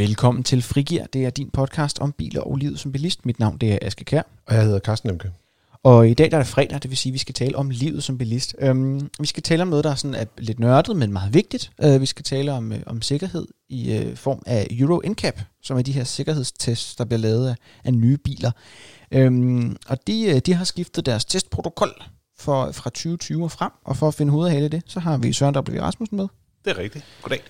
[0.00, 1.04] Velkommen til Frigir.
[1.12, 3.26] Det er din podcast om biler og livet som bilist.
[3.26, 4.22] Mit navn det er Aske Kær.
[4.46, 5.30] Og jeg hedder Carsten Lemke.
[5.82, 7.70] Og i dag der er det fredag, det vil sige, at vi skal tale om
[7.70, 8.56] livet som bilist.
[8.58, 11.70] Øhm, vi skal tale om noget, der er, sådan, er lidt nørdet, men meget vigtigt.
[11.82, 15.78] Øh, vi skal tale om, øh, om sikkerhed i øh, form af Euro NCAP, som
[15.78, 17.54] er de her sikkerhedstests, der bliver lavet af,
[17.84, 18.50] af nye biler.
[19.12, 22.02] Øhm, og de, øh, de har skiftet deres testprotokol
[22.38, 25.32] for, fra 2020 og frem, og for at finde hovedet af det, så har vi
[25.32, 25.80] Søren W.
[25.80, 26.28] Rasmussen med.
[26.64, 27.04] Det er rigtigt.
[27.22, 27.42] Goddag.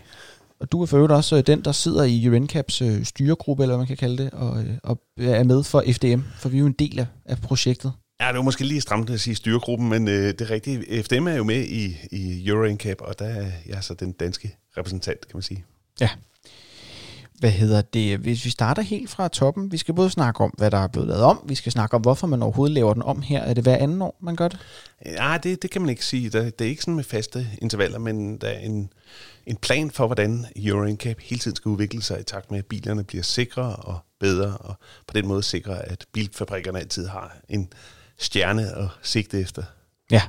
[0.61, 3.75] Og du er for øvrigt også øh, den, der sidder i Urencaps øh, styregruppe, eller
[3.77, 6.61] hvad man kan kalde det, og, øh, og er med for FDM, for vi er
[6.61, 7.93] jo en del af, af projektet.
[8.21, 11.07] Ja, det var måske lige stramt at sige styregruppen, men øh, det er rigtigt.
[11.07, 15.21] FDM er jo med i, i EuroNCAP, og der er jeg så den danske repræsentant,
[15.21, 15.65] kan man sige.
[16.01, 16.09] Ja.
[17.41, 18.19] Hvad hedder det?
[18.19, 21.09] Hvis vi starter helt fra toppen, vi skal både snakke om, hvad der er blevet
[21.09, 23.41] lavet om, vi skal snakke om, hvorfor man overhovedet laver den om her.
[23.41, 24.59] Er det hver anden år, man gør det?
[25.07, 26.31] Ja, det, det kan man ikke sige.
[26.31, 28.93] Det, det er ikke sådan med faste intervaller, men der er en,
[29.47, 33.05] en plan for, hvordan EuroNCAP hele tiden skal udvikle sig i takt med, at bilerne
[33.05, 34.75] bliver sikre og bedre, og
[35.07, 37.73] på den måde sikre, at bilfabrikkerne altid har en
[38.19, 39.63] stjerne at sigte efter.
[40.11, 40.23] Ja,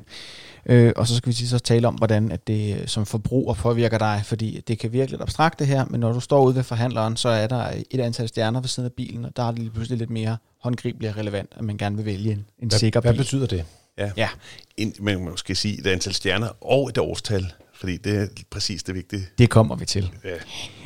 [0.65, 3.97] øh, og så skal vi så tale om, hvordan at det øh, som forbruger påvirker
[3.97, 6.63] dig, fordi det kan virke lidt abstrakt det her, men når du står ude ved
[6.63, 9.59] forhandleren, så er der et antal stjerner ved siden af bilen, og der er det
[9.59, 12.79] lige pludselig lidt mere håndgribeligt og relevant, at man gerne vil vælge en, en hvad,
[12.79, 13.07] sikker bil.
[13.07, 13.65] Hvad betyder det?
[13.97, 14.29] Ja, ja.
[14.77, 18.83] En, man må måske sige et antal stjerner og et årstal, fordi det er præcis
[18.83, 19.27] det vigtige.
[19.37, 20.11] Det kommer vi til.
[20.23, 20.29] Ja.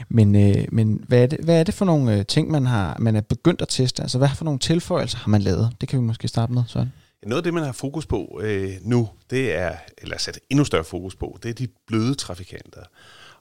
[0.10, 2.98] Men, øh, men hvad, er det, hvad er det for nogle øh, ting, man har
[3.00, 4.02] man er begyndt at teste?
[4.02, 5.72] Altså, hvad for nogle tilføjelser har man lavet?
[5.82, 6.94] Det kan vi måske starte med, Søren.
[7.24, 10.84] Noget af det, man har fokus på øh, nu, det er, eller sat endnu større
[10.84, 12.84] fokus på, det er de bløde trafikanter.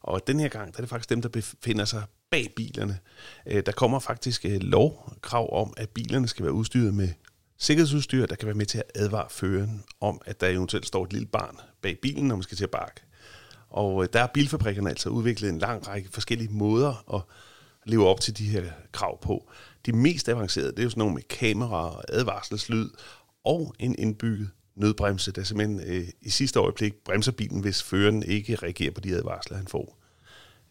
[0.01, 2.99] Og den her gang, der er det faktisk dem, der befinder sig bag bilerne.
[3.47, 7.09] Øh, der kommer faktisk øh, lovkrav om, at bilerne skal være udstyret med
[7.59, 11.13] sikkerhedsudstyr, der kan være med til at advare føreren om, at der eventuelt står et
[11.13, 13.01] lille barn bag bilen, når man skal til at bakke.
[13.71, 17.23] Og øh, der har bilfabrikkerne altså udviklet en lang række forskellige måder at
[17.87, 19.51] leve op til de her krav på.
[19.87, 22.91] De mest avancerede, det er jo sådan nogle med kameraer og advarselslyd
[23.45, 28.57] og en indbygget nødbremse, der simpelthen øh, i sidste øjeblik bremser bilen, hvis føreren ikke
[28.57, 29.99] reagerer på de advarsler, han får.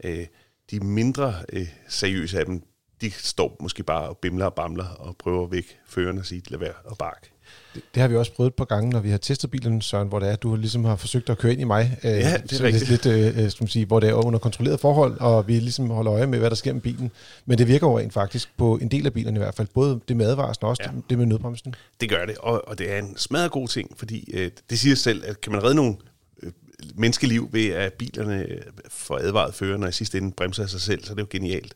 [0.03, 0.27] Øh,
[0.71, 2.61] de mindre øh, seriøse af dem,
[3.01, 6.41] de står måske bare og bimler og bamler og prøver at væk føreren og sige,
[6.49, 7.29] lad være og bark.
[7.75, 10.07] Det, det har vi også prøvet et par gange, når vi har testet bilen, Søren,
[10.07, 11.97] hvor det er, du ligesom har forsøgt at køre ind i mig.
[12.03, 12.89] Øh, ja, det er rigtigt.
[12.89, 15.89] Lidt, lidt øh, skal man sige, hvor det er under kontrolleret forhold, og vi ligesom
[15.89, 17.11] holder øje med, hvad der sker med bilen.
[17.45, 19.67] Men det virker jo rent faktisk på en del af bilerne i hvert fald.
[19.73, 20.91] Både det med advarslen og også ja.
[21.09, 21.75] det med nødbremsen.
[22.01, 24.95] Det gør det, og, og det er en smadret god ting, fordi øh, det siger
[24.95, 25.95] selv, at kan man redde nogle
[26.43, 26.51] øh,
[26.95, 28.47] menneskeliv ved, at bilerne
[28.89, 31.75] får advaret føreren og i sidste ende bremser sig selv, så det er jo genialt.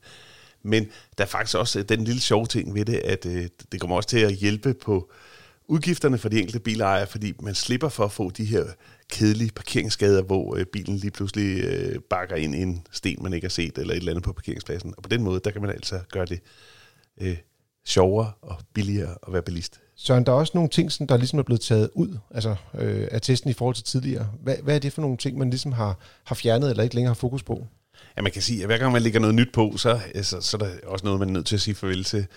[0.67, 0.83] Men
[1.17, 3.95] der er faktisk også øh, den lille sjove ting ved det, at øh, det kommer
[3.95, 5.11] også til at hjælpe på
[5.67, 8.63] udgifterne for de enkelte bilejere, fordi man slipper for at få de her
[9.09, 13.45] kedelige parkeringsskader, hvor øh, bilen lige pludselig øh, bakker ind i en sten, man ikke
[13.45, 14.93] har set, eller et eller andet på parkeringspladsen.
[14.97, 16.39] Og på den måde, der kan man altså gøre det
[17.21, 17.37] øh,
[17.85, 19.79] sjovere og billigere at være bilist.
[19.95, 23.07] Søren, der er også nogle ting, som der ligesom er blevet taget ud altså, øh,
[23.11, 24.29] af testen i forhold til tidligere.
[24.41, 27.09] Hvad, hvad er det for nogle ting, man ligesom har, har fjernet eller ikke længere
[27.09, 27.67] har fokus på?
[28.17, 30.41] Ja, man kan sige, at hver gang man lægger noget nyt på, så, øh, så,
[30.41, 32.27] så er der også noget, man er nødt til at sige farvel til.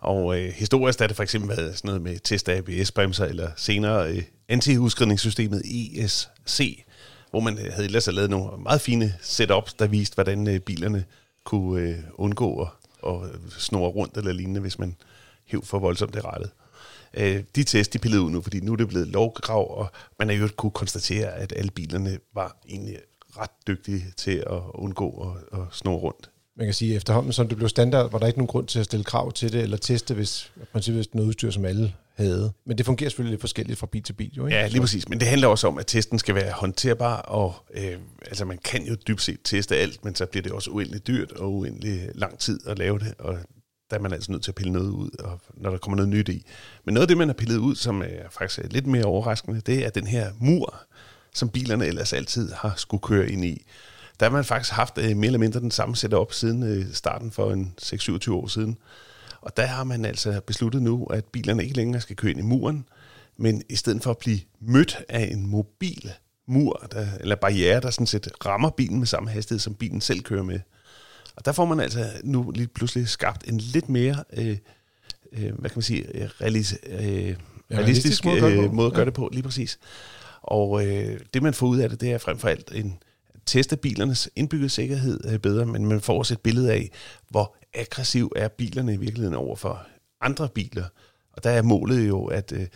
[0.00, 3.50] Og øh, historisk er det for eksempel været sådan noget med test af ABS-bremser, eller
[3.56, 6.84] senere øh, antiudskridningssystemet ESC,
[7.30, 11.04] hvor man øh, havde ellers lavet nogle meget fine setups, der viste, hvordan øh, bilerne
[11.44, 12.68] kunne øh, undgå at,
[13.06, 14.96] at øh, snore rundt eller lignende, hvis man
[15.44, 16.50] hæv for voldsomt det rettet.
[17.14, 20.28] Øh, de test, de pillede ud nu, fordi nu er det blevet lovkrav, og man
[20.28, 22.96] har jo kunne konstatere, at alle bilerne var egentlig
[23.36, 26.30] ret dygtige til at undgå at, at snore rundt.
[26.56, 28.78] Man kan sige, at efterhånden, som det blev standard, var der ikke nogen grund til
[28.78, 32.52] at stille krav til det, eller teste, hvis i princippet noget udstyr, som alle havde.
[32.64, 34.56] Men det fungerer selvfølgelig lidt forskelligt fra bil til bil, jo ikke?
[34.56, 35.08] Ja, lige præcis.
[35.08, 37.96] Men det handler også om, at testen skal være håndterbar, og øh,
[38.26, 41.32] altså man kan jo dybt set teste alt, men så bliver det også uendeligt dyrt
[41.32, 43.38] og uendelig lang tid at lave det, og
[43.90, 46.08] der er man altså nødt til at pille noget ud, og når der kommer noget
[46.08, 46.46] nyt i.
[46.84, 49.86] Men noget af det, man har pillet ud, som er faktisk lidt mere overraskende, det
[49.86, 50.74] er den her mur,
[51.34, 53.66] som bilerne ellers altid har skulle køre ind i.
[54.20, 57.30] Der har man faktisk haft øh, mere eller mindre den samme setup siden øh, starten
[57.30, 58.78] for en 6-27 år siden.
[59.40, 62.42] Og der har man altså besluttet nu, at bilerne ikke længere skal køre ind i
[62.42, 62.84] muren,
[63.36, 66.12] men i stedet for at blive mødt af en mobil
[66.46, 70.20] mur, der, eller barriere, der sådan set rammer bilen med samme hastighed, som bilen selv
[70.20, 70.60] kører med.
[71.36, 74.56] Og der får man altså nu lige pludselig skabt en lidt mere, øh,
[75.32, 79.14] øh, hvad kan man sige, realis, øh, realistisk, realistisk måde, øh, måde at gøre det
[79.14, 79.78] på, lige præcis.
[80.42, 82.98] Og øh, det man får ud af det, det er frem for alt en
[83.46, 86.90] teste bilernes indbyggede sikkerhed øh, bedre, men man får også et billede af,
[87.28, 89.86] hvor aggressiv er bilerne i virkeligheden over for
[90.20, 90.84] andre biler.
[91.32, 92.66] Og der er målet jo, at øh,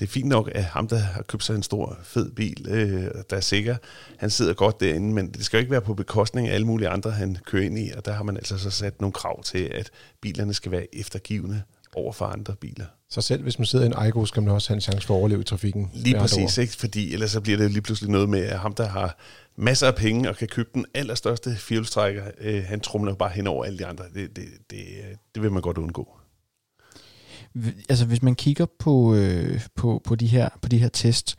[0.00, 3.10] det er fint nok, at ham, der har købt sig en stor, fed bil, øh,
[3.30, 3.76] der er sikker,
[4.18, 6.88] han sidder godt derinde, men det skal jo ikke være på bekostning af alle mulige
[6.88, 9.58] andre, han kører ind i, og der har man altså så sat nogle krav til,
[9.58, 9.90] at
[10.20, 11.62] bilerne skal være eftergivende
[11.94, 12.86] over for andre biler.
[13.10, 15.14] Så selv hvis man sidder i en Aigo, skal man også have en chance for
[15.14, 15.90] at overleve i trafikken.
[15.94, 16.72] Lige præcis, ikke?
[16.72, 19.18] fordi ellers så bliver det lige pludselig noget med, at ham, der har
[19.56, 23.64] masser af penge og kan købe den allerstørste fjolstrækker, øh, han trumler bare hen over
[23.64, 24.04] alle de andre.
[24.14, 24.78] Det, det, det,
[25.34, 26.08] det vil man godt undgå.
[27.88, 31.36] Altså hvis man kigger på, øh, på, på, de her, på de her test,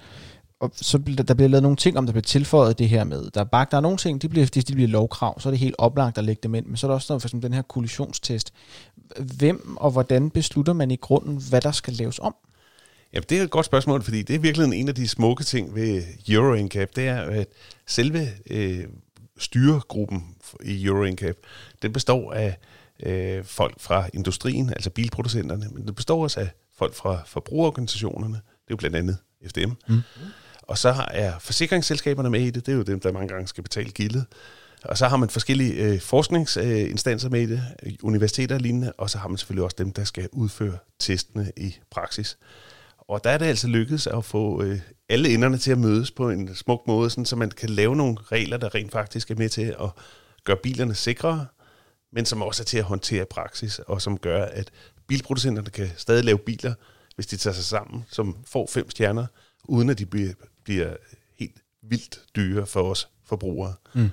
[0.62, 3.32] og så der bliver lavet nogle ting om, der bliver tilføjet det her med.
[3.32, 5.52] Der er, bare, der er nogle ting, de bliver, de, de bliver lovkrav, så er
[5.52, 7.48] det helt oplagt at lægge dem ind, men så er der også noget for eksempel
[7.50, 8.54] den her kollisionstest.
[9.38, 12.36] Hvem og hvordan beslutter man i grunden, hvad der skal laves om?
[13.14, 15.76] Ja, det er et godt spørgsmål, fordi det er virkelig en af de smukke ting
[15.76, 17.48] ved Euro NCAP, det er, at
[17.88, 18.84] selve øh,
[19.38, 21.36] styregruppen i Euro NCAP,
[21.82, 22.58] den består af
[23.04, 28.42] øh, folk fra industrien, altså bilproducenterne, men det består også af folk fra forbrugerorganisationerne, det
[28.42, 29.18] er jo blandt andet
[29.48, 29.72] FDM.
[29.88, 30.02] Mm.
[30.62, 33.64] Og så er forsikringsselskaberne med i det, det er jo dem, der mange gange skal
[33.64, 34.26] betale gildet.
[34.84, 37.64] Og så har man forskellige øh, forskningsinstanser med i det,
[38.04, 41.76] universiteter og lignende, og så har man selvfølgelig også dem, der skal udføre testene i
[41.92, 42.38] praksis.
[42.98, 44.80] Og der er det altså lykkedes at få øh,
[45.10, 48.18] alle enderne til at mødes på en smuk måde, sådan, så man kan lave nogle
[48.32, 49.90] regler, der rent faktisk er med til at
[50.44, 51.46] gøre bilerne sikrere,
[52.14, 54.72] men som også er til at håndtere i praksis, og som gør, at
[55.08, 56.74] bilproducenterne kan stadig lave biler,
[57.16, 59.26] hvis de tager sig sammen, som får fem stjerner,
[59.64, 60.94] uden at de bliver, bliver
[61.40, 63.74] helt vildt dyre for os forbrugere.
[63.96, 64.10] Mm.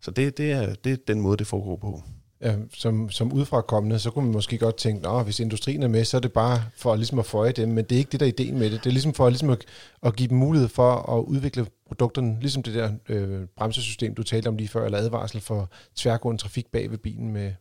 [0.00, 2.02] Så det, det, er, det er den måde, det foregår på.
[2.40, 6.04] Ja, som, som udefrakommende, så kunne man måske godt tænke, at hvis industrien er med,
[6.04, 8.26] så er det bare for ligesom at føje dem, men det er ikke det, der
[8.26, 8.84] er ideen med det.
[8.84, 9.64] Det er ligesom for ligesom at,
[10.02, 14.48] at give dem mulighed for at udvikle produkterne, ligesom det der øh, bremsesystem, du talte
[14.48, 17.52] om lige før, eller advarsel for tværgående trafik bag ved bilen med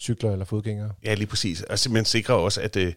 [0.00, 0.92] cykler eller fodgængere.
[1.04, 1.62] Ja, lige præcis.
[1.62, 2.92] Og simpelthen sikrer også, at øh,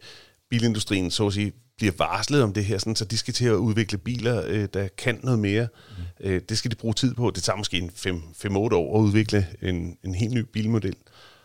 [0.49, 3.53] bilindustrien så at sige, bliver varslet om det her, sådan, så de skal til at
[3.53, 5.67] udvikle biler, øh, der kan noget mere.
[5.97, 6.03] Mm.
[6.27, 7.31] Øh, det skal de bruge tid på.
[7.35, 10.95] Det tager måske en 5-8 år at udvikle en, en helt ny bilmodel.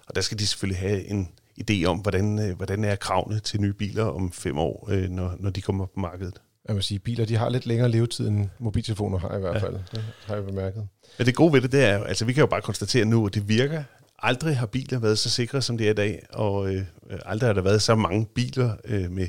[0.07, 1.29] Og der skal de selvfølgelig have en
[1.61, 5.37] idé om, hvordan, øh, hvordan er kravene til nye biler om fem år, øh, når,
[5.39, 6.41] når de kommer på markedet.
[6.69, 9.75] Jeg må sige, biler de har lidt længere levetid, end mobiltelefoner har i hvert fald.
[9.75, 9.99] Ja.
[9.99, 10.89] Det har jeg bemærket.
[11.19, 13.35] Ja, det gode ved det, det er altså vi kan jo bare konstatere nu, at
[13.35, 13.83] det virker.
[14.23, 17.55] Aldrig har biler været så sikre, som det er i dag, og øh, aldrig har
[17.55, 19.29] der været så mange biler øh, med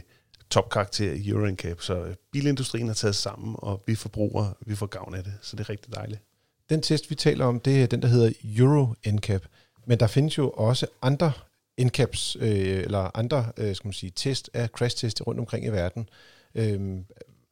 [0.50, 1.82] topkarakter i Euro NCAP.
[1.82, 5.34] Så øh, bilindustrien har taget sammen, og vi forbrugere, vi får gavn af det.
[5.42, 6.22] Så det er rigtig dejligt.
[6.70, 9.46] Den test, vi taler om, det er den, der hedder Euro NCAP.
[9.86, 11.32] Men der findes jo også andre
[11.82, 15.70] NCAPs, øh, eller andre øh, skal man sige, test øh, af crash-test rundt omkring i
[15.70, 16.10] verden.
[16.56, 16.98] Øh,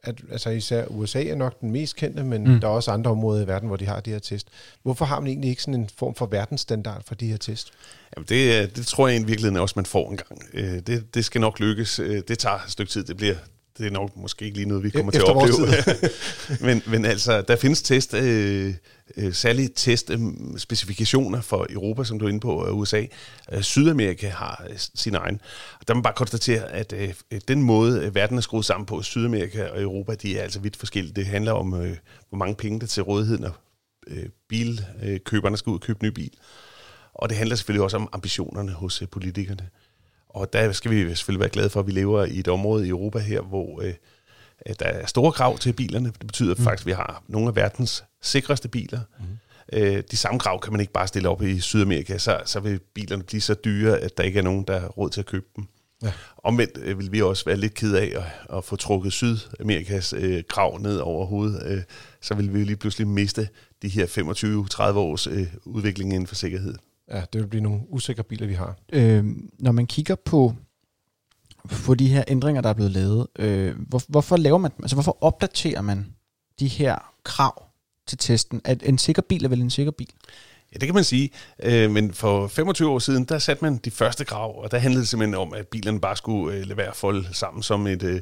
[0.03, 2.59] at, altså især USA er nok den mest kendte, men mm.
[2.59, 4.47] der er også andre områder i verden, hvor de har de her test.
[4.83, 7.71] Hvorfor har man egentlig ikke sådan en form for verdensstandard for de her test?
[8.15, 10.41] Jamen det, øh, det tror jeg i virkeligheden også, man får en gang.
[10.53, 11.99] Øh, det, det skal nok lykkes.
[11.99, 13.03] Øh, det tager et stykke tid.
[13.03, 13.35] Det bliver
[13.79, 16.09] det er nok måske ikke lige noget, vi kommer Efter til at opleve.
[16.67, 18.73] men, men altså, der findes test, øh,
[19.17, 23.05] øh, særlige testspecifikationer for Europa, som du er inde på, og USA.
[23.51, 25.41] Øh, Sydamerika har øh, sin egen.
[25.79, 27.13] Og der må man bare konstatere, at øh,
[27.47, 30.75] den måde, øh, verden er skruet sammen på, Sydamerika og Europa, de er altså vidt
[30.75, 31.13] forskellige.
[31.13, 31.97] Det handler om, øh,
[32.29, 33.57] hvor mange penge der til rådighed, når
[34.07, 36.31] øh, bilkøberne skal ud og købe ny bil.
[37.13, 39.69] Og det handler selvfølgelig også om ambitionerne hos øh, politikerne.
[40.29, 42.89] Og der skal vi selvfølgelig være glade for, at vi lever i et område i
[42.89, 43.93] Europa her, hvor øh,
[44.79, 46.05] der er store krav til bilerne.
[46.05, 46.63] Det betyder mm.
[46.63, 48.99] faktisk, at vi har nogle af verdens sikreste biler.
[49.19, 49.25] Mm.
[49.73, 52.79] Øh, de samme krav kan man ikke bare stille op i Sydamerika, så, så vil
[52.93, 55.45] bilerne blive så dyre, at der ikke er nogen, der har råd til at købe
[55.55, 55.65] dem.
[56.03, 56.11] Ja.
[56.43, 60.43] Omvendt øh, vil vi også være lidt ked af at, at få trukket Sydamerikas øh,
[60.49, 61.63] krav ned over hovedet.
[61.65, 61.81] Øh,
[62.21, 63.49] så vil vi lige pludselig miste
[63.81, 66.75] de her 25-30 års øh, udvikling inden for sikkerhed.
[67.11, 68.75] Ja, det vil blive nogle usikre biler, vi har.
[68.93, 69.25] Øh,
[69.59, 70.53] når man kigger på,
[71.85, 75.17] på de her ændringer, der er blevet lavet, øh, hvor, hvorfor laver man Altså, hvorfor
[75.21, 76.15] opdaterer man
[76.59, 77.65] de her krav
[78.07, 78.61] til testen?
[78.63, 80.09] At en sikker bil er vel en sikker bil?
[80.73, 81.29] Ja, det kan man sige.
[81.63, 85.01] Øh, men for 25 år siden, der satte man de første krav, og der handlede
[85.01, 88.21] det simpelthen om, at bilerne bare skulle øh, lade være folde sammen som et, øh,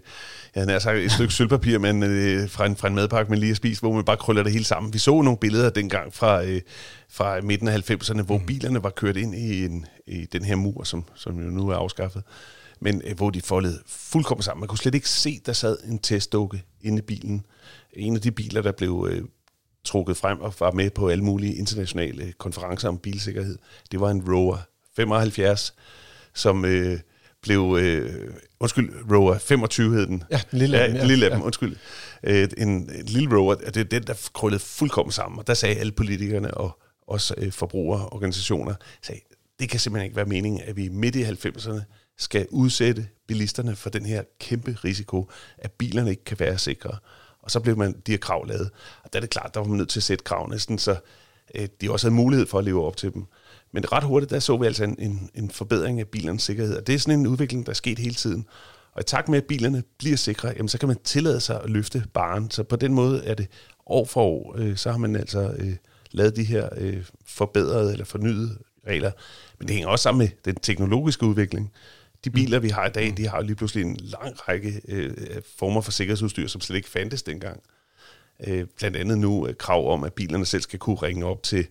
[0.55, 3.49] jeg havde sagt, et stykke sølvpapir men, øh, fra, en, fra en madpakke, man lige
[3.49, 4.93] har spist, hvor man bare krøller det hele sammen.
[4.93, 6.61] Vi så nogle billeder dengang fra, øh,
[7.09, 8.45] fra midten af 90'erne, hvor mm.
[8.45, 11.75] bilerne var kørt ind i, en, i den her mur, som, som jo nu er
[11.75, 12.23] afskaffet
[12.79, 14.59] men øh, hvor de foldede fuldkommen sammen.
[14.59, 17.45] Man kunne slet ikke se, der sad en testdukke inde i bilen.
[17.93, 19.23] En af de biler, der blev øh,
[19.87, 23.57] trukket frem og var med på alle mulige internationale konferencer om bilsikkerhed.
[23.91, 24.57] Det var en Rover
[24.95, 25.73] 75,
[26.33, 26.99] som øh,
[27.41, 27.77] blev...
[27.81, 30.23] Øh, undskyld, Rover 25 hed den.
[30.31, 31.45] Ja, den lille ja, ja, lille af dem, ja.
[31.45, 31.75] undskyld.
[32.23, 35.39] Øh, en, en lille Rover, det er den, der krøllede fuldkommen sammen.
[35.39, 39.21] Og der sagde alle politikerne og også øh, forbrugerorganisationer, sagde,
[39.59, 41.81] det kan simpelthen ikke være meningen, at vi midt i 90'erne
[42.17, 46.97] skal udsætte bilisterne for den her kæmpe risiko, at bilerne ikke kan være sikre.
[47.47, 48.69] Og så blev man de her krav lavet.
[49.03, 50.95] Og der er det klart, der var man nødt til at sætte kravene, sådan så
[51.55, 53.25] øh, de også havde mulighed for at leve op til dem.
[53.71, 56.77] Men ret hurtigt, der så vi altså en, en, en forbedring af bilernes sikkerhed.
[56.77, 58.45] Og det er sådan en udvikling, der er sket hele tiden.
[58.93, 61.69] Og i takt med, at bilerne bliver sikre, jamen, så kan man tillade sig at
[61.69, 62.51] løfte baren.
[62.51, 63.47] Så på den måde er det
[63.85, 65.75] år for år, øh, så har man altså øh,
[66.11, 69.11] lavet de her øh, forbedrede eller fornyede regler.
[69.59, 71.71] Men det hænger også sammen med den teknologiske udvikling.
[72.27, 75.13] De biler, vi har i dag, de har jo lige pludselig en lang række øh,
[75.57, 77.63] former for sikkerhedsudstyr, som slet ikke fandtes dengang.
[78.47, 81.67] Øh, blandt andet nu øh, krav om, at bilerne selv skal kunne ringe op til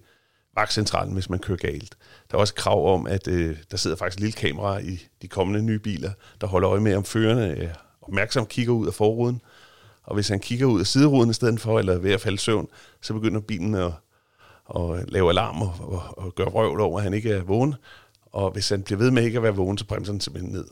[0.54, 1.96] vagtcentralen, hvis man kører galt.
[2.30, 5.28] Der er også krav om, at øh, der sidder faktisk et lille kamera i de
[5.28, 6.10] kommende nye biler,
[6.40, 7.68] der holder øje med, om førerne øh,
[8.02, 9.40] opmærksomt kigger ud af forruden.
[10.02, 12.38] Og hvis han kigger ud af sideruden i stedet for, eller er ved at falde
[12.38, 12.68] søvn,
[13.02, 13.92] så begynder bilen at,
[14.76, 17.74] at lave alarm og, og, og gøre røvl over, at han ikke er vågen.
[18.36, 20.64] Og hvis han bliver ved med ikke at være vågen, så bremser han simpelthen ned.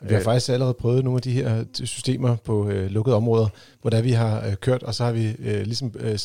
[0.00, 3.48] Vi har faktisk allerede prøvet nogle af de her systemer på øh, lukkede områder,
[3.80, 6.18] hvor der vi har øh, kørt, og så har vi øh, ligesom øh,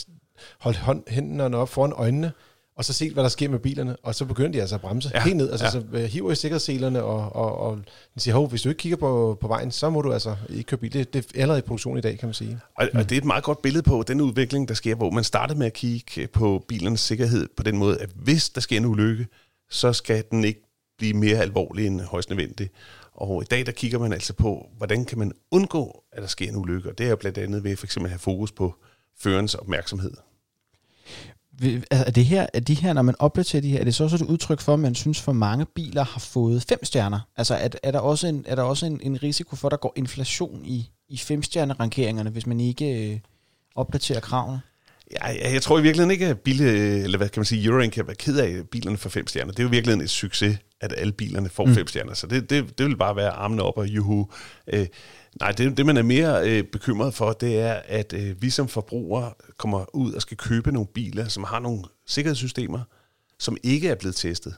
[0.60, 2.32] holdt hånd, hænderne op foran øjnene,
[2.76, 5.12] og så set, hvad der sker med bilerne, og så begynder de altså at bremse
[5.14, 5.52] ja, helt ned.
[5.52, 5.72] Altså, ja.
[5.72, 7.76] så uh, hiver i sikkerhedsselerne, og, og, og
[8.14, 10.64] den siger, hov, hvis du ikke kigger på, på vejen, så må du altså ikke
[10.64, 10.94] køre bil.
[10.94, 12.60] Det, det er allerede i produktion i dag, kan man sige.
[12.76, 15.24] Og, og det er et meget godt billede på den udvikling, der sker, hvor man
[15.24, 18.86] startede med at kigge på bilernes sikkerhed på den måde, at hvis der sker en
[18.86, 19.28] ulykke,
[19.70, 20.62] så skal den ikke
[20.98, 22.74] blive mere alvorlig end højst nødvendigt.
[23.14, 26.50] Og i dag der kigger man altså på, hvordan kan man undgå, at der sker
[26.50, 26.90] en ulykke.
[26.90, 28.76] Og det er jo blandt andet ved for eksempel at have fokus på
[29.18, 30.12] førens opmærksomhed.
[31.62, 34.04] Altså, er det her, er de her, når man opdaterer de her, er det så
[34.04, 37.20] også et udtryk for, at man synes, for mange biler har fået fem stjerner?
[37.38, 39.78] Altså er, er der også, en, er der også en, en risiko for, at der
[39.78, 43.20] går inflation i, i femstjernerankeringerne, hvis man ikke øh,
[43.76, 44.62] opdaterer kravene?
[45.12, 48.08] Jeg, jeg tror i virkeligheden ikke, at bil, eller hvad kan man sige, Euro kan
[48.08, 49.52] være ked af bilerne for fem stjerner.
[49.52, 51.76] Det er jo virkelig et succes, at alle bilerne får mm.
[51.76, 52.14] fem stjerner.
[52.14, 54.30] Så det, det, det vil bare være armene op og juhu.
[54.74, 54.88] Øh,
[55.40, 58.68] nej, det, det man er mere øh, bekymret for, det er, at øh, vi som
[58.68, 62.80] forbrugere kommer ud og skal købe nogle biler, som har nogle sikkerhedssystemer,
[63.40, 64.56] som ikke er blevet testet.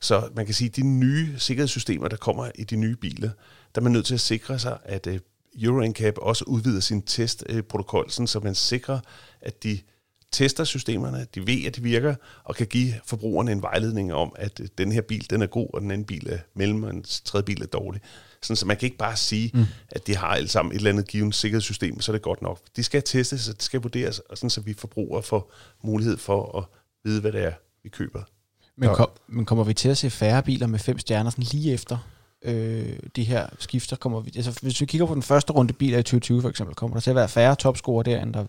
[0.00, 3.30] Så man kan sige, at de nye sikkerhedssystemer, der kommer i de nye biler,
[3.74, 5.08] der er man nødt til at sikre sig, at
[5.56, 9.00] øh, Euro NCAP også udvider sin testprotokol, så man sikrer,
[9.40, 9.78] at de
[10.34, 14.60] tester systemerne, de ved, at de virker, og kan give forbrugerne en vejledning om, at
[14.60, 17.04] øh, den her bil den er god, og den anden bil er mellem, og en
[17.24, 18.00] tredje bil er dårlig.
[18.42, 19.64] Sådan, så man kan ikke bare sige, mm.
[19.90, 22.60] at de har alle sammen et eller andet givet sikkerhedssystem, så er det godt nok.
[22.76, 26.58] De skal testes, så det skal vurderes, og sådan, så vi forbrugere får mulighed for
[26.58, 26.64] at
[27.04, 28.22] vide, hvad det er, vi køber.
[28.76, 31.72] Men, kom, men kommer vi til at se færre biler med fem stjerner sådan lige
[31.72, 31.98] efter
[32.44, 33.96] øh, de her skifter?
[33.96, 36.76] Kommer vi, altså, hvis vi kigger på den første runde biler i 2020 for eksempel,
[36.76, 38.46] kommer der til at være færre topscorer der, end der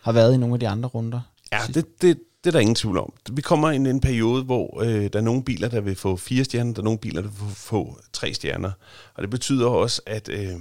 [0.00, 1.20] har været i nogle af de andre runder?
[1.52, 3.12] Ja, det, det, det er der ingen tvivl om.
[3.32, 6.16] Vi kommer ind i en periode, hvor øh, der er nogle biler, der vil få
[6.16, 8.70] fire stjerner, der er nogle biler, der vil få tre stjerner.
[9.14, 10.52] Og det betyder også, at øh,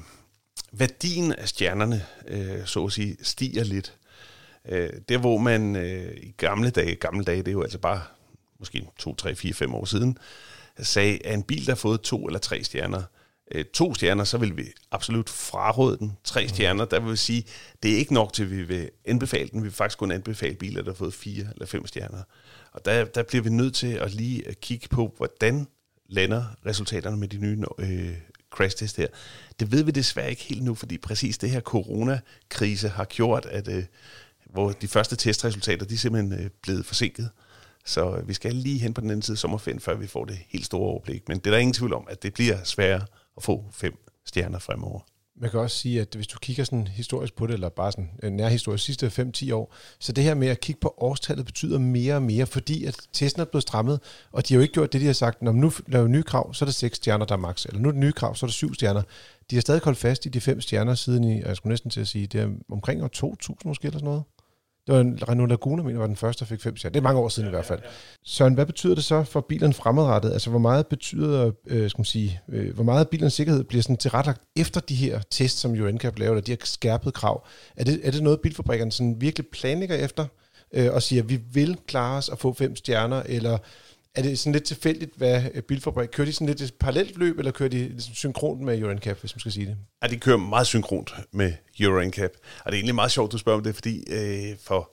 [0.72, 3.94] værdien af stjernerne, øh, så at sige, stiger lidt.
[4.70, 8.02] Øh, der hvor man øh, i gamle dage, gamle dage, det er jo altså bare
[8.60, 10.18] måske 2, 3, 4, 5 år siden,
[10.84, 13.04] sagde, at en bil, der har fået to eller tre stjerner,
[13.52, 16.18] øh, to stjerner, så vil vi absolut fraråde den.
[16.24, 16.50] Tre mm.
[16.50, 17.46] stjerner, der vil vi sige,
[17.84, 19.62] det er ikke nok til, at vi vil anbefale den.
[19.62, 22.24] Vi vil faktisk kun anbefale biler, der har fået fire eller fem stjerner.
[22.72, 25.68] Og der, der bliver vi nødt til at lige at kigge på, hvordan
[26.10, 28.16] lander resultaterne med de nye øh,
[28.52, 29.08] crash test her.
[29.60, 33.68] Det ved vi desværre ikke helt nu, fordi præcis det her coronakrise har gjort, at
[33.68, 33.84] øh,
[34.50, 37.30] hvor de første testresultater, de er simpelthen øh, blevet forsinket.
[37.86, 40.66] Så vi skal lige hen på den anden side sommerferien, før vi får det helt
[40.66, 41.28] store overblik.
[41.28, 43.06] Men det er der ingen tvivl om, at det bliver sværere
[43.38, 43.94] at få fem
[44.26, 45.00] stjerner fremover.
[45.42, 48.10] Man kan også sige, at hvis du kigger sådan historisk på det, eller bare sådan
[48.24, 52.16] øh, nærhistorisk sidste 5-10 år, så det her med at kigge på årstallet betyder mere
[52.16, 54.00] og mere, fordi at testen er blevet strammet,
[54.32, 56.54] og de har jo ikke gjort det, de har sagt, når nu laver nye krav,
[56.54, 58.46] så er det 6 stjerner, der er max, eller nu er det nye krav, så
[58.46, 59.02] er det 7 stjerner.
[59.50, 62.02] De har stadig holdt fast i de 5 stjerner siden i, jeg skulle næsten til
[62.02, 64.24] at sige, det er omkring år 2000 måske, eller sådan noget.
[64.88, 66.94] Det var Renault Laguna, mener var den første, der fik fem stjerner.
[66.94, 67.80] Det er mange år siden ja, i hvert fald.
[67.80, 67.94] Ja, ja.
[68.26, 70.34] Søren, hvad betyder det så for bilerne fremadrettet?
[70.34, 73.98] Altså, hvor meget betyder, øh, skal man sige, øh, hvor meget bilens sikkerhed bliver sådan
[73.98, 77.48] tilrettelagt efter de her tests, som jo NCAP laver, eller de her skærpede krav?
[77.76, 80.26] Er det, er det noget, bilfabrikkerne sådan virkelig planlægger efter,
[80.74, 83.58] øh, og siger, at vi vil klare os at få fem stjerner, eller
[84.16, 86.10] er det sådan lidt tilfældigt, hvad bilfabrik...
[86.10, 89.20] Kører de sådan lidt et parallelt løb, eller kører de ligesom synkront med Euro NCAP,
[89.20, 89.78] hvis man skal sige det?
[90.04, 92.32] Ja, de kører meget synkront med Euro NCAP.
[92.34, 94.92] Og det er egentlig meget sjovt, du spørger om det, fordi øh, for...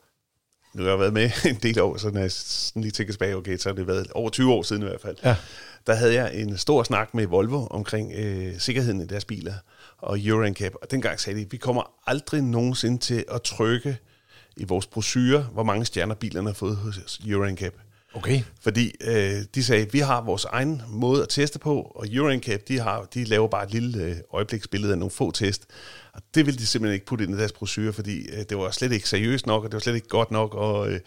[0.74, 3.36] Nu har jeg været med en del år, så når jeg sådan lige tænker tilbage,
[3.36, 5.16] okay, så har det været over 20 år siden i hvert fald.
[5.24, 5.36] Ja.
[5.86, 9.54] Der havde jeg en stor snak med Volvo omkring øh, sikkerheden i deres biler
[9.98, 10.74] og Euro NCAP.
[10.82, 13.96] Og dengang sagde de, vi kommer aldrig nogensinde til at trykke
[14.56, 17.74] i vores brochure, hvor mange stjerner bilerne har fået hos Euro NCAP.
[18.14, 18.42] Okay.
[18.60, 22.78] Fordi øh, de sagde, vi har vores egen måde at teste på, og Urinecap, de,
[22.78, 25.66] har, de laver bare et lille øh, øjebliksbillede af nogle få test.
[26.12, 28.70] Og det ville de simpelthen ikke putte ind i deres brochure, fordi øh, det var
[28.70, 31.00] slet ikke seriøst nok, og det var slet ikke godt nok, og øh,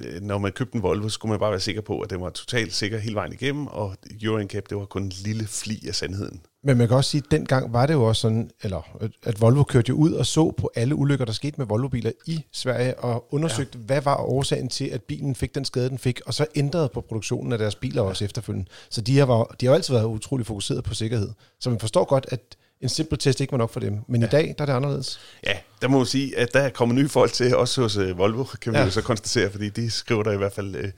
[0.00, 2.20] øh, når man købte en Volvo, så skulle man bare være sikker på, at den
[2.20, 3.96] var totalt sikker hele vejen igennem, og
[4.28, 6.40] Urinecap, det var kun en lille fli af sandheden.
[6.66, 9.64] Men man kan også sige, at dengang var det jo også sådan, eller at Volvo
[9.64, 13.34] kørte jo ud og så på alle ulykker, der skete med Volvo-biler i Sverige, og
[13.34, 13.84] undersøgte, ja.
[13.84, 17.00] hvad var årsagen til, at bilen fik den skade, den fik, og så ændrede på
[17.00, 18.08] produktionen af deres biler ja.
[18.08, 18.68] også efterfølgende.
[18.90, 21.28] Så de har, var, de har altid været utrolig fokuseret på sikkerhed.
[21.60, 22.40] Så man forstår godt, at
[22.80, 23.98] en simpel test ikke var nok for dem.
[24.08, 24.26] Men ja.
[24.26, 25.20] i dag, der er det anderledes.
[25.46, 28.18] Ja, der må man sige, at der er kommet nye folk til, også hos uh,
[28.18, 28.84] Volvo, kan vi ja.
[28.84, 30.90] jo så konstatere, fordi de skriver der i hvert fald uh,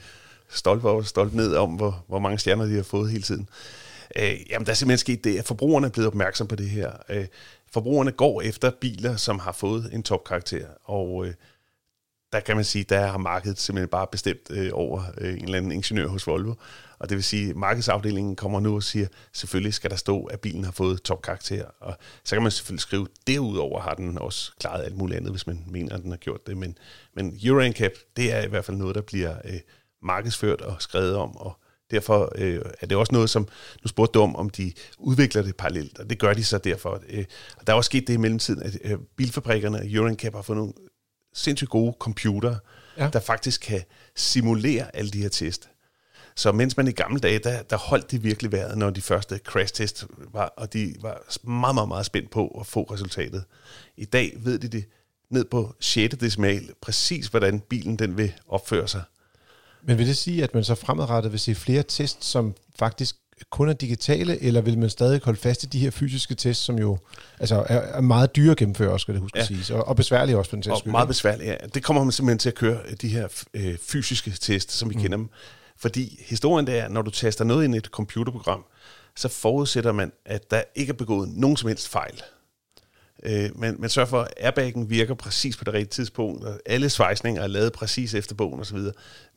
[0.51, 3.49] stolt og stolt ned om, hvor, hvor mange stjerner de har fået hele tiden.
[4.19, 6.93] Øh, jamen, der er simpelthen sket det, at forbrugerne er blevet opmærksom på det her.
[7.09, 7.27] Øh,
[7.73, 11.35] forbrugerne går efter biler, som har fået en topkarakter, og øh,
[12.33, 15.59] der kan man sige, der har markedet simpelthen bare bestemt øh, over øh, en eller
[15.59, 16.55] anden ingeniør hos Volvo.
[16.99, 20.41] Og det vil sige, at markedsafdelingen kommer nu og siger, selvfølgelig skal der stå, at
[20.41, 21.65] bilen har fået topkarakter.
[21.81, 25.47] Og så kan man selvfølgelig skrive, derudover har den også klaret alt muligt andet, hvis
[25.47, 26.57] man mener, at den har gjort det.
[26.57, 26.79] Men,
[27.15, 29.61] men Euro NCAP, det er i hvert fald noget, der bliver øh,
[30.03, 31.59] markedsført og skrevet om, og
[31.91, 33.49] Derfor øh, er det også noget, som
[33.83, 37.03] nu spurgte du om, om de udvikler det parallelt, og det gør de så derfor.
[37.09, 37.25] Øh,
[37.57, 40.57] og der er også sket det i mellemtiden, at øh, bilfabrikkerne og Euroncap har fået
[40.57, 40.73] nogle
[41.35, 42.57] sindssygt gode computer,
[42.99, 43.11] ja.
[43.13, 43.83] der faktisk kan
[44.17, 45.69] simulere alle de her test.
[46.37, 49.39] Så mens man i gamle dage, der, der holdt det virkelig været, når de første
[49.39, 53.45] crash test var, og de var meget, meget, meget spændt på at få resultatet.
[53.97, 54.85] I dag ved de det
[55.31, 56.17] ned på 6.
[56.17, 59.03] decimal, præcis hvordan bilen den vil opføre sig.
[59.83, 63.17] Men vil det sige, at man så fremadrettet vil se flere tests, som faktisk
[63.51, 66.79] kun er digitale, eller vil man stadig holde fast i de her fysiske tests, som
[66.79, 66.99] jo
[67.41, 69.43] altså er, er meget dyre at gennemføre, skal det huske ja.
[69.43, 70.87] at sige, og, og besværlige også på den test.
[70.87, 71.57] Og meget besværlige, ja.
[71.75, 75.03] Det kommer man simpelthen til at køre, de her øh, fysiske tests, som vi mm.
[75.03, 75.29] kender dem.
[75.77, 78.65] Fordi historien det er, når du taster noget ind i et computerprogram,
[79.17, 82.23] så forudsætter man, at der ikke er begået nogen som helst fejl.
[83.23, 86.91] Øh, men man sørger for, at airbagen virker præcis på det rigtige tidspunkt, og alle
[86.91, 88.79] svejsninger er lavet præcis efter bogen osv.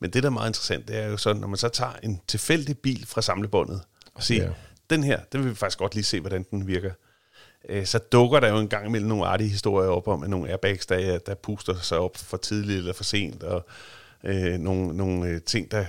[0.00, 2.20] Men det, der er meget interessant, det er jo sådan, når man så tager en
[2.28, 3.82] tilfældig bil fra samlebåndet
[4.14, 4.50] og siger, ja.
[4.90, 6.90] den her, den vil vi faktisk godt lige se, hvordan den virker.
[7.68, 10.48] Øh, så dukker der jo en gang imellem nogle artige historier op om, at nogle
[10.48, 13.66] airbags, der, der puster sig op for tidligt eller for sent, og
[14.24, 15.84] øh, nogle, nogle øh, ting, der,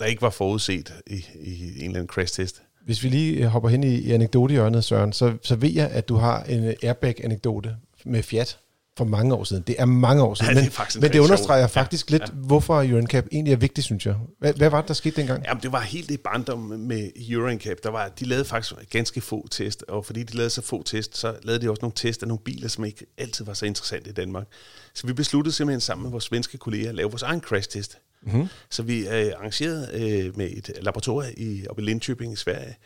[0.00, 2.62] der ikke var forudset i, i en eller anden crash-test.
[2.90, 6.08] Hvis vi lige øh, hopper hen i, i anekdotehjørnet, Søren, så, så ved jeg, at
[6.08, 8.58] du har en øh, airbag-anekdote med Fiat
[8.98, 9.62] for mange år siden.
[9.66, 11.72] Det er mange år siden, ja, det men, men det understreger sjov.
[11.72, 12.34] faktisk ja, lidt, ja.
[12.34, 14.14] hvorfor EuroNCAP egentlig er vigtigt, synes jeg.
[14.38, 15.44] Hvad, hvad var det, der skete dengang?
[15.44, 17.76] Jamen, det var helt i barndom med EuroNCAP.
[17.82, 21.16] Der var, de lavede faktisk ganske få test, og fordi de lavede så få test,
[21.16, 24.10] så lavede de også nogle test af nogle biler, som ikke altid var så interessante
[24.10, 24.46] i Danmark.
[24.94, 27.98] Så vi besluttede simpelthen sammen med vores svenske kolleger at lave vores egen crash-test.
[28.22, 28.48] Mm-hmm.
[28.70, 32.76] Så vi øh, arrangerede øh, med et laboratorium i, oppe i Linköping i Sverige,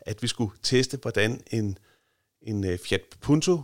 [0.00, 1.78] at vi skulle teste, hvordan en,
[2.42, 3.62] en øh, Fiat Punto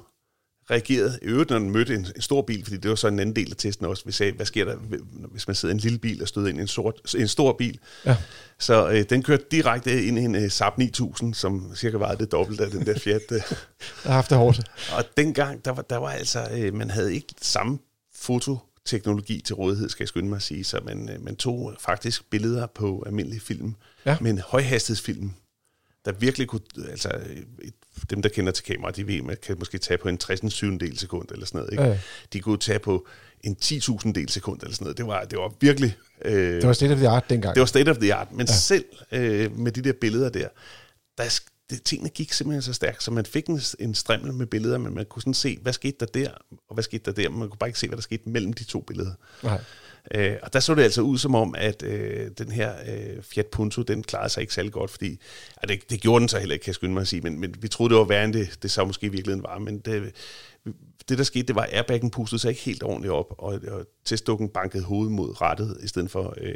[0.71, 1.19] reagerede.
[1.23, 3.37] I øvrigt, når den mødte en, en stor bil, fordi det var så en anden
[3.37, 4.03] del af testen også.
[4.07, 4.77] Vi sagde, hvad sker der,
[5.31, 7.53] hvis man sidder i en lille bil og støder ind i en, sort, en stor
[7.53, 7.79] bil?
[8.05, 8.17] Ja.
[8.59, 12.33] Så øh, den kørte direkte ind i en uh, Saab 9000, som cirka var det
[12.33, 13.23] dobbelte af den der Fiat.
[13.33, 13.41] Øh.
[14.05, 14.61] har haft det hårdt.
[14.97, 17.79] Og dengang, der var, der var altså, øh, man havde ikke samme
[18.15, 20.65] foto teknologi til rådighed, skal jeg skynde mig at sige.
[20.65, 23.75] Så man, øh, man tog faktisk billeder på almindelige film,
[24.07, 24.17] ja.
[24.21, 25.31] men højhastighedsfilm,
[26.05, 27.21] der virkelig kunne, altså
[28.11, 30.99] dem, der kender til kamera, de ved, man kan måske tage på en 60 del
[30.99, 31.73] sekund eller sådan noget.
[31.73, 31.85] Ikke?
[31.85, 31.99] Ja.
[32.33, 33.07] De kunne tage på
[33.45, 34.99] en 10.000 del sekund eller sådan noget.
[34.99, 35.97] Det var, det var virkelig...
[36.25, 37.55] Øh, det var state of the art dengang.
[37.55, 38.53] Det var state of the art, men ja.
[38.53, 40.49] selv øh, med de der billeder der,
[41.19, 44.79] der, det, tingene gik simpelthen så stærkt, så man fik en, en strimmel med billeder,
[44.79, 46.31] men man kunne sådan se, hvad skete der der,
[46.69, 48.53] og hvad skete der der, men man kunne bare ikke se, hvad der skete mellem
[48.53, 49.13] de to billeder.
[49.43, 49.61] Nej.
[50.15, 53.47] Øh, og der så det altså ud som om, at øh, den her øh, Fiat
[53.47, 55.21] Punto, den klarede sig ikke særlig godt, fordi
[55.63, 57.41] ja, det, det gjorde den så heller ikke, kan jeg skynde mig at sige, men,
[57.41, 59.79] men vi troede, det var værre end det, det så måske i virkeligheden var, men
[59.79, 60.15] det,
[61.09, 63.87] det der skete, det var, at airbagen pustede sig ikke helt ordentligt op, og, og
[64.05, 66.55] testdukken bankede hovedet mod rettet, i stedet for øh,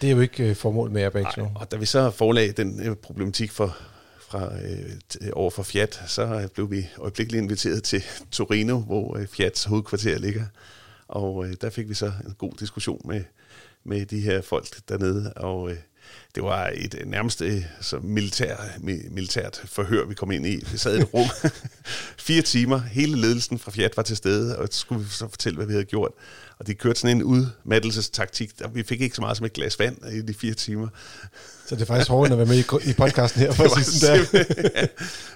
[0.00, 1.50] Det er jo ikke øh, formålet med airbags nu.
[1.54, 3.76] Og da vi så forelagde den øh, problematik for,
[4.20, 9.64] fra, øh, over for Fiat, så blev vi øjeblikkeligt inviteret til Torino, hvor øh, Fiats
[9.64, 10.44] hovedkvarter ligger.
[11.08, 13.24] Og øh, der fik vi så en god diskussion med,
[13.84, 15.76] med de her folk dernede, og øh,
[16.34, 18.56] det var et øh, nærmest øh, så militær,
[19.10, 20.64] militært forhør, vi kom ind i.
[20.72, 21.28] Vi sad i et rum
[22.28, 22.78] fire timer.
[22.78, 25.72] Hele ledelsen fra Fiat var til stede, og så skulle vi så fortælle, hvad vi
[25.72, 26.12] havde gjort.
[26.58, 28.50] Og de kørte sådan en udmattelsestaktik.
[28.72, 30.88] Vi fik ikke så meget som et glas vand i de fire timer.
[31.66, 33.52] Så det er faktisk hårdt at være med i, podcasten her.
[33.52, 34.40] For det var
[34.74, 34.86] der.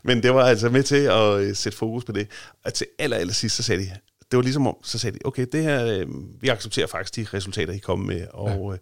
[0.04, 2.28] Men det var altså med til at øh, sætte fokus på det.
[2.64, 3.90] Og til aller, aller sidst, så sagde de,
[4.30, 6.06] det var ligesom om, så sagde de, okay, det her, øh,
[6.40, 8.78] vi accepterer faktisk de resultater, I kommer med, og ja.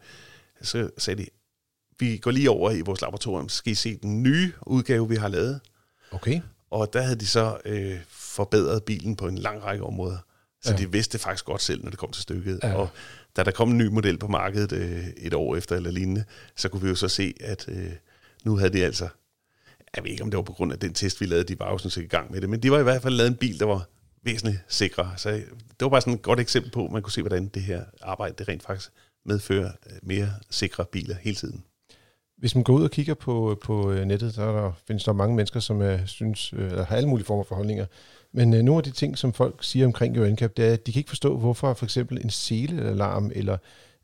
[0.63, 1.27] så sagde de,
[2.01, 5.17] vi går lige over i vores laboratorium, så skal I se den nye udgave, vi
[5.17, 5.61] har lavet.
[6.11, 6.41] Okay.
[6.71, 10.19] Og der havde de så øh, forbedret bilen på en lang række områder.
[10.63, 10.77] Så Ja.
[10.77, 12.61] de vidste faktisk godt selv, når det kom til stykket.
[12.63, 12.75] Ja.
[12.75, 12.89] Og
[13.37, 16.25] da der kom en ny model på markedet øh, et år efter eller lignende,
[16.57, 17.93] så kunne vi jo så se, at øh,
[18.45, 19.09] nu havde de altså,
[19.97, 21.71] jeg ved ikke om det var på grund af den test, vi lavede, de var
[21.71, 23.37] jo sådan set i gang med det, men de var i hvert fald lavet en
[23.37, 23.89] bil, der var
[24.25, 25.13] væsentligt sikrere.
[25.17, 25.45] Så det
[25.81, 28.35] var bare sådan et godt eksempel på, at man kunne se, hvordan det her arbejde
[28.39, 28.91] det rent faktisk
[29.27, 31.65] medfører øh, mere sikre biler hele tiden.
[32.41, 35.13] Hvis man går ud og kigger på, på øh, nettet, så er der, findes der
[35.13, 37.87] mange mennesker, som er, synes, øh, eller har alle mulige former for holdninger.
[38.33, 40.87] Men øh, nogle af de ting, som folk siger omkring Euro NCAP, det er, at
[40.87, 43.57] de kan ikke forstå, hvorfor for eksempel en selealarm eller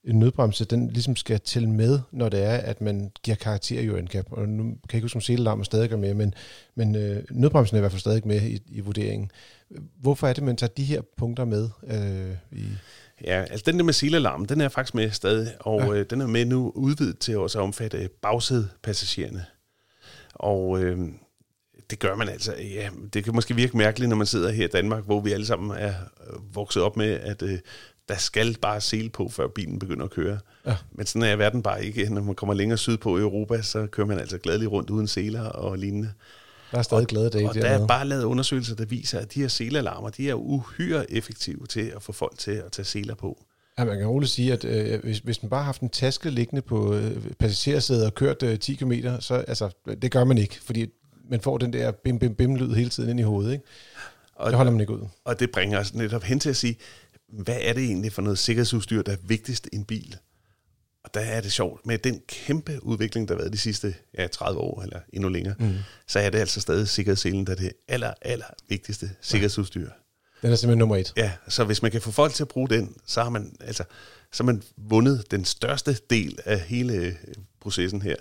[0.05, 3.87] en nødbremse, den ligesom skal tælle med, når det er, at man giver karakter i
[3.87, 4.27] Euro NCAP.
[4.31, 6.35] Og nu kan jeg ikke huske, om selealarmen stadig er med, men,
[6.75, 9.31] men øh, nødbremsen er i hvert fald stadig med i, i vurderingen.
[10.01, 12.65] Hvorfor er det, man tager de her punkter med øh, i...
[13.25, 15.93] Ja, altså den der med silalarm, den er faktisk med stadig, og Ja.
[16.01, 19.45] øh, den er med nu udvidet til også at omfatte bagsædepassagererne.
[20.35, 20.99] Og øh,
[21.91, 24.71] det gør man altså, ja, det kan måske virke mærkeligt, når man sidder her i
[24.71, 25.95] Danmark, hvor vi alle sammen er
[26.31, 27.59] øh, vokset op med, at øh,
[28.09, 30.39] der skal bare sele på, før bilen begynder at køre.
[30.67, 30.77] Ja.
[30.93, 32.09] Men sådan er verden bare ikke.
[32.15, 35.43] Når man kommer længere sydpå i Europa, så kører man altså gladeligt rundt uden seler
[35.45, 36.13] og lignende.
[36.77, 37.83] Der er stadig glade dage Og der dernede.
[37.83, 41.93] er bare lavet undersøgelser, der viser, at de her selalarmer, de er uhyre effektive til
[41.97, 43.45] at få folk til at tage seler på.
[43.79, 46.31] Ja, man kan roligt sige, at øh, hvis, hvis man bare har haft en taske
[46.31, 49.71] liggende på øh, passagersædet og kørt øh, 10 km, så altså,
[50.03, 50.87] det gør man ikke, fordi
[51.31, 53.53] man får den der bim bim bim lyd hele tiden ind i hovedet.
[53.53, 53.65] Ikke?
[54.35, 55.07] Og, Det holder man ikke ud.
[55.25, 56.77] og det bringer os netop hen til at sige,
[57.29, 60.17] hvad er det egentlig for noget sikkerhedsudstyr, der er vigtigst i en bil?
[61.07, 64.27] Og der er det sjovt, med den kæmpe udvikling, der har været de sidste ja,
[64.27, 65.75] 30 år, eller endnu længere, mm.
[66.07, 69.89] så er det altså stadig sikkerhedsselen, der er det aller, aller vigtigste sikkerhedsudstyr.
[70.43, 71.13] Den er simpelthen nummer et.
[71.17, 73.85] Ja, så hvis man kan få folk til at bruge den, så har man, altså,
[74.33, 77.15] så har man vundet den største del af hele øh,
[77.61, 78.17] processen her.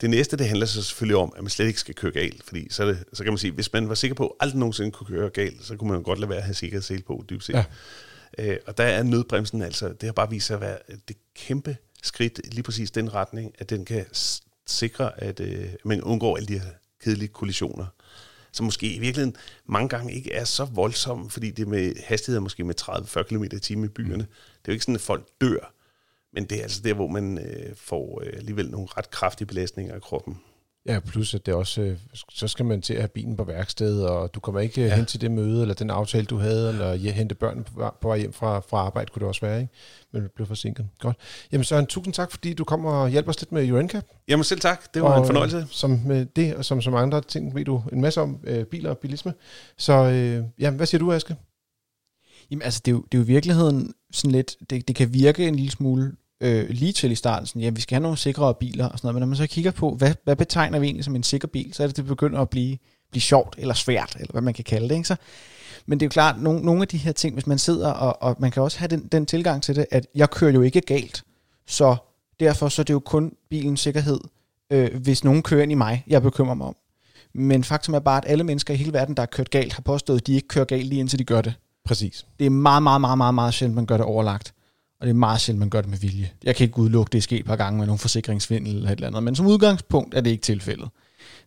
[0.00, 2.66] Det næste, det handler så selvfølgelig om, at man slet ikke skal køre galt, fordi
[2.70, 5.06] så, det, så kan man sige, hvis man var sikker på, at aldrig nogensinde kunne
[5.06, 7.54] køre galt, så kunne man jo godt lade være at have sikkerhedssele på, dybt set.
[7.54, 7.64] Ja.
[8.38, 11.76] Øh, og der er nødbremsen altså, det har bare vist sig at være det kæmpe
[12.02, 14.06] skridt, lige præcis den retning, at den kan
[14.66, 17.86] sikre, at øh, man undgår alle de her kedelige kollisioner
[18.52, 22.40] som måske i virkeligheden mange gange ikke er så voldsomme, fordi det er med hastigheder
[22.40, 24.22] måske med 30-40 km i timen i byerne.
[24.22, 25.72] Det er jo ikke sådan, at folk dør,
[26.32, 29.94] men det er altså der, hvor man øh, får øh, alligevel nogle ret kraftige belastninger
[29.94, 30.40] af kroppen.
[30.88, 31.98] Ja, plus at det også, øh,
[32.32, 34.86] så skal man til at have bilen på værksted, og du kommer ikke ja.
[34.86, 34.96] Ja.
[34.96, 37.94] hen til det møde, eller den aftale, du havde, eller ja, hente børn på, vej-
[38.00, 39.72] på vej hjem fra, fra arbejde, kunne det også være, ikke?
[40.12, 40.86] Men det blev forsinket.
[41.00, 41.16] Godt.
[41.52, 44.04] Jamen Søren, tusind tak, fordi du kom og hjalp os lidt med UNCAP.
[44.28, 45.56] Jamen selv tak, det var og, en fornøjelse.
[45.56, 48.40] øh, Som med det, og som så mange andre ting, ved du en masse om
[48.44, 49.34] øh, biler og bilisme.
[49.78, 51.36] Så øh, ja, hvad siger du, Aske?
[52.50, 55.12] Jamen altså, det er jo, det er jo i virkeligheden sådan lidt, det, det kan
[55.14, 58.18] virke en lille smule øh, lige til i starten, sådan, ja, vi skal have nogle
[58.18, 60.86] sikrere biler og sådan noget, men når man så kigger på, hvad, hvad betegner vi
[60.86, 62.78] egentlig som en sikker bil, så er det, det begynder at blive,
[63.10, 65.08] blive sjovt eller svært, eller hvad man kan kalde det, ikke?
[65.08, 65.16] Så,
[65.86, 68.22] men det er jo klart, nogle, nogle af de her ting, hvis man sidder, og,
[68.22, 70.80] og man kan også have den, den tilgang til det, at jeg kører jo ikke
[70.80, 71.22] galt,
[71.66, 71.96] så
[72.40, 74.20] derfor så er det jo kun bilens sikkerhed,
[74.70, 76.76] øh, hvis nogen kører ind i mig, jeg bekymrer mig om.
[77.34, 79.82] Men faktum er bare, at alle mennesker i hele verden, der har kørt galt, har
[79.82, 81.54] påstået, at de ikke kører galt lige indtil de gør det.
[81.84, 82.26] Præcis.
[82.38, 84.54] Det er meget, meget, meget, meget, meget sjældent, man gør det overlagt.
[85.00, 86.30] Og det er meget sjældent, man gør det med vilje.
[86.44, 88.92] Jeg kan ikke udelukke, det er sket et par gange med nogle forsikringsvindel eller et
[88.92, 89.22] eller andet.
[89.22, 90.88] Men som udgangspunkt er det ikke tilfældet.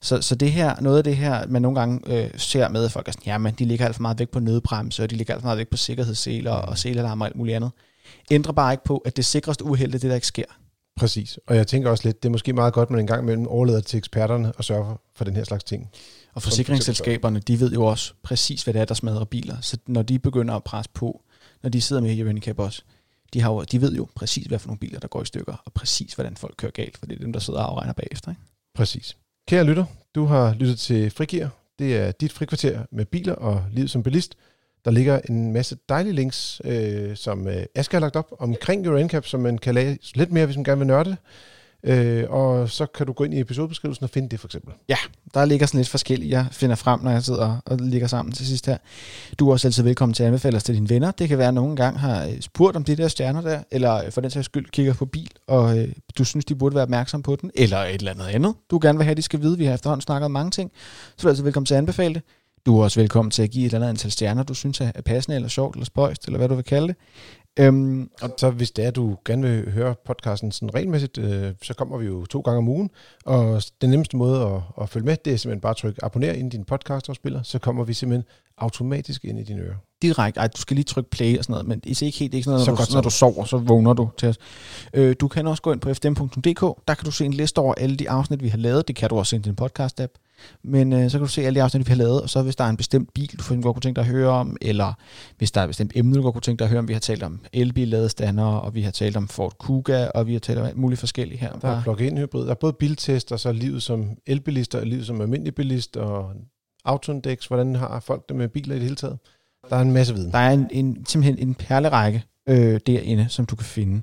[0.02, 2.92] Så, så det her, noget af det her, man nogle gange øh, ser med, at
[2.92, 5.34] folk er sådan, jamen, de ligger alt for meget væk på nødbremse, og de ligger
[5.34, 7.72] alt for meget væk på sikkerhedsseler og selalarmer og alt muligt andet.
[8.32, 10.46] Ændrer bare ikke på, at det sikreste uheld er det, der ikke sker.
[10.96, 11.40] Præcis.
[11.48, 13.48] Og jeg tænker også lidt, det er måske meget godt, at man en gang imellem
[13.48, 15.90] overlader til eksperterne og sørger for, for den her slags ting.
[16.34, 19.56] Og forsikringsselskaberne, de ved jo også præcis, hvad det er, der smadrer biler.
[19.62, 21.22] Så når de begynder at presse på,
[21.64, 22.82] når de sidder med i Unicap også,
[23.34, 25.62] de, har jo, de ved jo præcis, hvad for nogle biler, der går i stykker,
[25.66, 28.32] og præcis, hvordan folk kører galt, for det er dem, der sidder og afregner bagefter.
[28.32, 28.42] Ikke?
[28.76, 29.18] Præcis.
[29.48, 31.48] Kære lytter, du har lyttet til Frigir.
[31.80, 34.36] Det er dit frikvarter med biler og liv som bilist.
[34.86, 39.04] Der ligger en masse dejlige links, øh, som øh, Asger har lagt op omkring Euro
[39.04, 41.18] NCAP, som man kan læse lidt mere, hvis man gerne vil nørde det.
[41.84, 44.74] Øh, og så kan du gå ind i episodebeskrivelsen og finde det for eksempel.
[44.90, 44.96] Ja,
[45.34, 48.48] der ligger sådan lidt forskelligt, jeg finder frem, når jeg sidder og ligger sammen til
[48.48, 48.78] sidst her.
[49.40, 51.12] Du er også altid velkommen til at anbefale os til dine venner.
[51.12, 54.06] Det kan være, at nogen gang har øh, spurgt om de der stjerner der, eller
[54.06, 56.84] øh, for den sags skyld kigger på bil, og øh, du synes, de burde være
[56.84, 58.56] opmærksom på den, eller et eller andet andet.
[58.72, 60.72] Du gerne vil have, at de skal vide, vi har efterhånden snakket om mange ting.
[61.18, 62.24] Så er du altid velkommen til at anbefale det.
[62.66, 65.02] Du er også velkommen til at give et eller andet antal stjerner, du synes er
[65.06, 66.96] passende, eller sjovt, eller spøjst, eller hvad du vil kalde det.
[67.60, 71.74] Øhm, Og så hvis det er, du gerne vil høre podcasten sådan regelmæssigt, øh, så
[71.74, 72.90] kommer vi jo to gange om ugen.
[73.26, 76.32] Og den nemmeste måde at, at følge med, det er simpelthen bare at trykke abonner
[76.32, 78.24] ind i din podcast-afspiller, så kommer vi simpelthen
[78.58, 79.76] automatisk ind i dine ører.
[80.02, 82.32] direkte, ej, du skal lige trykke play og sådan noget, men det er ikke helt,
[82.32, 84.10] det er ikke sådan noget, Så når, godt du, når du sover, så vågner du
[84.18, 84.38] til os.
[84.94, 87.74] Øh, du kan også gå ind på fdm.dk, der kan du se en liste over
[87.78, 88.88] alle de afsnit, vi har lavet.
[88.88, 90.21] Det kan du også i din podcast-app.
[90.64, 92.56] Men øh, så kan du se alle de afsnit, vi har lavet, og så hvis
[92.56, 94.58] der er en bestemt bil, du for eksempel godt kunne tænke dig at høre om,
[94.62, 94.94] eller
[95.38, 96.88] hvis der er et bestemt emne, du godt kunne tænke dig at høre om.
[96.88, 100.40] Vi har talt om elbil-ladestandere, og vi har talt om Ford Kuga, og vi har
[100.40, 101.54] talt om alt muligt forskelligt her.
[101.54, 102.46] Der er plug-in hybrid.
[102.46, 106.32] Der er både biltest, og så livet som elbilist, og livet som almindelig bilist, og
[106.86, 107.46] autoindex.
[107.46, 109.18] Hvordan har folk det med biler i det hele taget?
[109.70, 110.32] Der er en masse viden.
[110.32, 114.02] Der er en, en, simpelthen en perlerække øh, derinde, som du kan finde.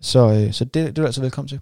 [0.00, 1.60] Så, øh, så det, det er du altså velkommen til.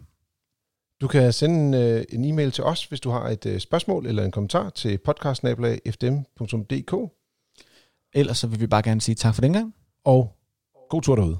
[1.05, 4.25] Du kan sende øh, en e-mail til os, hvis du har et øh, spørgsmål eller
[4.25, 6.95] en kommentar til podcastnablag.fdm.dk.
[8.14, 9.75] Ellers så vil vi bare gerne sige tak for den gang.
[10.05, 10.37] Og
[10.90, 11.38] god tur derude.